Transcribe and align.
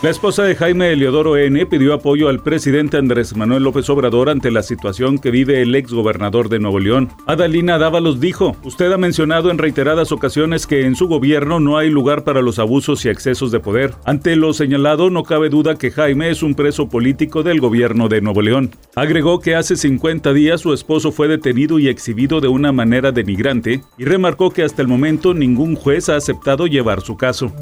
La 0.00 0.10
esposa 0.10 0.44
de 0.44 0.54
Jaime 0.54 0.92
Eliodoro 0.92 1.36
N. 1.36 1.66
pidió 1.66 1.92
apoyo 1.92 2.28
al 2.28 2.40
presidente 2.40 2.98
Andrés 2.98 3.34
Manuel 3.34 3.64
López 3.64 3.90
Obrador 3.90 4.30
ante 4.30 4.52
la 4.52 4.62
situación 4.62 5.18
que 5.18 5.32
vive 5.32 5.60
el 5.60 5.74
exgobernador 5.74 6.48
de 6.48 6.60
Nuevo 6.60 6.78
León. 6.78 7.10
Adalina 7.26 7.78
Dávalos 7.78 8.20
dijo, 8.20 8.56
usted 8.62 8.92
ha 8.92 8.96
mencionado 8.96 9.50
en 9.50 9.58
reiteradas 9.58 10.12
ocasiones 10.12 10.68
que 10.68 10.86
en 10.86 10.94
su 10.94 11.08
gobierno 11.08 11.58
no 11.58 11.78
hay 11.78 11.90
lugar 11.90 12.22
para 12.22 12.42
los 12.42 12.60
abusos 12.60 13.04
y 13.04 13.08
excesos 13.08 13.50
de 13.50 13.58
poder. 13.58 13.92
Ante 14.04 14.36
lo 14.36 14.52
señalado, 14.52 15.10
no 15.10 15.24
cabe 15.24 15.48
duda 15.48 15.74
que 15.74 15.90
Jaime 15.90 16.30
es 16.30 16.44
un 16.44 16.54
preso 16.54 16.88
político 16.88 17.42
del 17.42 17.58
gobierno 17.58 18.08
de 18.08 18.20
Nuevo 18.20 18.40
León. 18.40 18.70
Agregó 18.94 19.40
que 19.40 19.56
hace 19.56 19.74
50 19.74 20.32
días 20.32 20.60
su 20.60 20.72
esposo 20.72 21.10
fue 21.10 21.26
detenido 21.26 21.80
y 21.80 21.88
exhibido 21.88 22.40
de 22.40 22.46
una 22.46 22.70
manera 22.70 23.10
denigrante 23.10 23.82
y 23.98 24.04
remarcó 24.04 24.52
que 24.52 24.62
hasta 24.62 24.80
el 24.80 24.86
momento 24.86 25.34
ningún 25.34 25.74
juez 25.74 26.08
ha 26.08 26.14
aceptado 26.14 26.68
llevar 26.68 27.00
su 27.00 27.16
caso. 27.16 27.52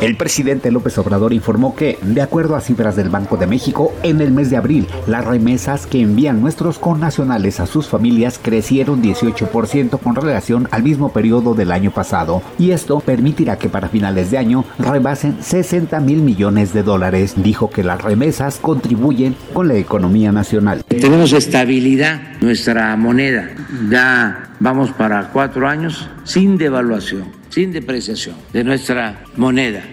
El 0.00 0.16
presidente 0.16 0.70
López 0.70 0.98
Obrador 0.98 1.32
informó 1.32 1.74
que, 1.74 1.98
de 2.02 2.20
acuerdo 2.20 2.56
a 2.56 2.60
cifras 2.60 2.96
del 2.96 3.08
Banco 3.08 3.36
de 3.36 3.46
México, 3.46 3.92
en 4.02 4.20
el 4.20 4.32
mes 4.32 4.50
de 4.50 4.56
abril, 4.56 4.86
las 5.06 5.24
remesas 5.24 5.86
que 5.86 6.00
envían 6.00 6.40
nuestros 6.40 6.78
connacionales 6.78 7.60
a 7.60 7.66
sus 7.66 7.88
familias 7.88 8.38
crecieron 8.42 9.02
18% 9.02 9.98
con 9.98 10.14
relación 10.14 10.68
al 10.72 10.82
mismo 10.82 11.12
periodo 11.12 11.54
del 11.54 11.72
año 11.72 11.90
pasado, 11.90 12.42
y 12.58 12.72
esto 12.72 13.00
permitirá 13.00 13.56
que 13.56 13.68
para 13.68 13.88
finales 13.88 14.30
de 14.30 14.38
año 14.38 14.64
rebasen 14.78 15.38
60 15.40 16.00
mil 16.00 16.22
millones 16.22 16.72
de 16.74 16.82
dólares. 16.82 17.34
Dijo 17.36 17.70
que 17.70 17.84
las 17.84 18.02
remesas 18.02 18.58
contribuyen 18.60 19.36
con 19.52 19.68
la 19.68 19.74
economía 19.74 20.32
nacional. 20.32 20.84
Tenemos 20.88 21.32
estabilidad 21.32 22.20
nuestra 22.40 22.96
moneda. 22.96 23.48
Ya 23.90 24.50
vamos 24.60 24.90
para 24.92 25.30
cuatro 25.30 25.68
años 25.68 26.08
sin 26.24 26.56
devaluación, 26.56 27.24
sin 27.54 27.72
depreciación 27.72 28.34
de 28.52 28.64
nuestra 28.64 29.22
moneda. 29.36 29.84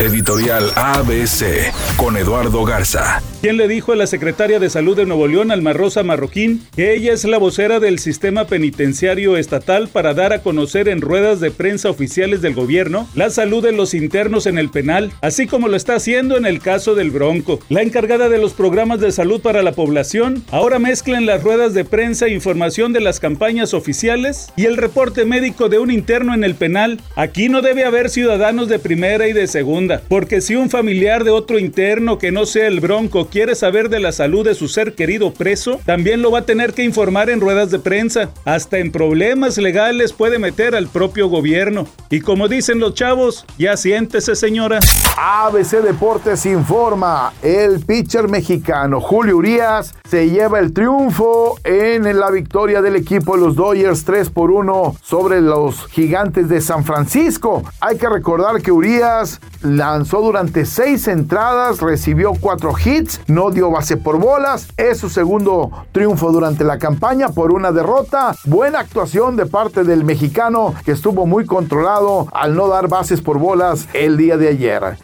Editorial 0.00 0.72
ABC 0.74 1.72
con 1.96 2.16
Eduardo 2.16 2.64
Garza. 2.64 3.22
¿Quién 3.40 3.58
le 3.58 3.68
dijo 3.68 3.92
a 3.92 3.96
la 3.96 4.06
secretaria 4.06 4.58
de 4.58 4.70
Salud 4.70 4.96
de 4.96 5.04
Nuevo 5.04 5.28
León, 5.28 5.50
Alma 5.50 5.74
Rosa 5.74 6.02
Marroquín, 6.02 6.62
que 6.74 6.94
ella 6.94 7.12
es 7.12 7.24
la 7.24 7.36
vocera 7.36 7.78
del 7.78 7.98
sistema 7.98 8.46
penitenciario 8.46 9.36
estatal 9.36 9.88
para 9.88 10.14
dar 10.14 10.32
a 10.32 10.42
conocer 10.42 10.88
en 10.88 11.02
ruedas 11.02 11.40
de 11.40 11.50
prensa 11.50 11.90
oficiales 11.90 12.40
del 12.40 12.54
gobierno 12.54 13.06
la 13.14 13.28
salud 13.28 13.62
de 13.62 13.72
los 13.72 13.92
internos 13.92 14.46
en 14.46 14.56
el 14.56 14.70
penal, 14.70 15.12
así 15.20 15.46
como 15.46 15.68
lo 15.68 15.76
está 15.76 15.96
haciendo 15.96 16.38
en 16.38 16.46
el 16.46 16.60
caso 16.60 16.94
del 16.94 17.10
Bronco? 17.10 17.60
La 17.68 17.82
encargada 17.82 18.30
de 18.30 18.38
los 18.38 18.54
programas 18.54 18.98
de 19.00 19.12
salud 19.12 19.42
para 19.42 19.62
la 19.62 19.72
población 19.72 20.42
ahora 20.50 20.78
mezcla 20.78 21.18
en 21.18 21.26
las 21.26 21.42
ruedas 21.42 21.74
de 21.74 21.84
prensa 21.84 22.28
información 22.28 22.94
de 22.94 23.02
las 23.02 23.20
campañas 23.20 23.74
oficiales 23.74 24.54
y 24.56 24.64
el 24.64 24.78
reporte 24.78 25.26
médico 25.26 25.68
de 25.68 25.78
un 25.78 25.90
interno 25.90 26.32
en 26.32 26.44
el 26.44 26.54
penal. 26.54 26.98
Aquí 27.14 27.50
no 27.50 27.60
debe 27.60 27.84
haber 27.84 28.08
ciudadanos 28.08 28.68
de 28.68 28.78
primera 28.78 29.28
y 29.28 29.34
de 29.34 29.46
segunda, 29.48 29.83
porque 30.08 30.40
si 30.40 30.56
un 30.56 30.70
familiar 30.70 31.24
de 31.24 31.30
otro 31.30 31.58
interno 31.58 32.18
que 32.18 32.32
no 32.32 32.46
sea 32.46 32.66
el 32.66 32.80
Bronco 32.80 33.26
quiere 33.26 33.54
saber 33.54 33.88
de 33.88 34.00
la 34.00 34.12
salud 34.12 34.44
de 34.44 34.54
su 34.54 34.68
ser 34.68 34.94
querido 34.94 35.32
preso, 35.32 35.80
también 35.84 36.22
lo 36.22 36.30
va 36.30 36.40
a 36.40 36.46
tener 36.46 36.72
que 36.72 36.84
informar 36.84 37.30
en 37.30 37.40
ruedas 37.40 37.70
de 37.70 37.78
prensa. 37.78 38.30
Hasta 38.44 38.78
en 38.78 38.92
problemas 38.92 39.58
legales 39.58 40.12
puede 40.12 40.38
meter 40.38 40.74
al 40.74 40.88
propio 40.88 41.28
gobierno. 41.28 41.86
Y 42.10 42.20
como 42.20 42.48
dicen 42.48 42.80
los 42.80 42.94
chavos, 42.94 43.44
ya 43.58 43.76
siéntese 43.76 44.34
señora. 44.34 44.80
ABC 45.16 45.82
Deportes 45.82 46.44
informa, 46.46 47.32
el 47.42 47.80
pitcher 47.80 48.28
mexicano 48.28 49.00
Julio 49.00 49.36
Urias 49.36 49.94
se 50.08 50.28
lleva 50.28 50.58
el 50.58 50.72
triunfo 50.72 51.58
en 51.64 52.04
la 52.18 52.30
victoria 52.30 52.82
del 52.82 52.96
equipo 52.96 53.36
de 53.36 53.42
los 53.42 53.56
Dodgers 53.56 54.04
3 54.04 54.30
por 54.30 54.50
1 54.50 54.96
sobre 55.02 55.40
los 55.40 55.86
gigantes 55.86 56.48
de 56.48 56.60
San 56.60 56.84
Francisco. 56.84 57.62
Hay 57.80 57.96
que 57.96 58.08
recordar 58.08 58.60
que 58.60 58.72
Urias 58.72 59.40
lanzó 59.76 60.20
durante 60.20 60.64
seis 60.64 61.08
entradas, 61.08 61.80
recibió 61.80 62.32
cuatro 62.40 62.74
hits, 62.82 63.20
no 63.26 63.50
dio 63.50 63.70
base 63.70 63.96
por 63.96 64.18
bolas. 64.18 64.68
Es 64.76 64.98
su 64.98 65.08
segundo 65.08 65.70
triunfo 65.92 66.32
durante 66.32 66.64
la 66.64 66.78
campaña 66.78 67.28
por 67.28 67.52
una 67.52 67.72
derrota. 67.72 68.34
Buena 68.44 68.80
actuación 68.80 69.36
de 69.36 69.46
parte 69.46 69.84
del 69.84 70.04
mexicano 70.04 70.74
que 70.84 70.92
estuvo 70.92 71.26
muy 71.26 71.46
controlado 71.46 72.26
al 72.32 72.54
no 72.54 72.68
dar 72.68 72.88
bases 72.88 73.20
por 73.20 73.38
bolas 73.38 73.88
el 73.92 74.16
día 74.16 74.36
de 74.36 74.48
ayer. 74.48 74.98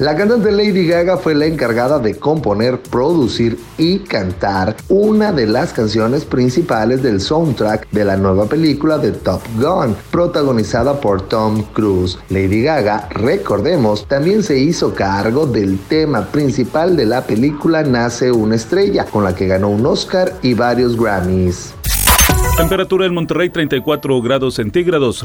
La 0.00 0.16
cantante 0.16 0.50
Lady 0.50 0.88
Gaga 0.88 1.16
fue 1.18 1.36
la 1.36 1.46
encargada 1.46 2.00
de 2.00 2.16
componer, 2.16 2.80
producir 2.80 3.56
y 3.78 4.00
cantar 4.00 4.74
una 4.88 5.30
de 5.30 5.46
las 5.46 5.72
canciones 5.72 6.24
principales 6.24 7.00
del 7.00 7.20
soundtrack 7.20 7.88
de 7.92 8.04
la 8.04 8.16
nueva 8.16 8.46
película 8.46 8.98
de 8.98 9.12
Top 9.12 9.40
Gun, 9.56 9.94
protagonizada 10.10 11.00
por 11.00 11.22
Tom 11.22 11.62
Cruise. 11.74 12.18
Lady 12.28 12.62
Gaga, 12.62 13.08
recordemos, 13.10 14.08
también 14.08 14.42
se 14.42 14.58
hizo 14.58 14.92
cargo 14.92 15.46
del 15.46 15.78
tema 15.78 16.26
principal 16.26 16.96
de 16.96 17.06
la 17.06 17.24
película 17.24 17.84
Nace 17.84 18.32
una 18.32 18.56
estrella, 18.56 19.04
con 19.04 19.22
la 19.22 19.36
que 19.36 19.46
ganó 19.46 19.68
un 19.68 19.86
Oscar 19.86 20.34
y 20.42 20.54
varios 20.54 20.96
Grammys. 20.96 21.72
Temperatura 22.56 23.06
en 23.06 23.14
Monterrey 23.14 23.48
34 23.48 24.20
grados 24.22 24.54
centígrados. 24.54 25.24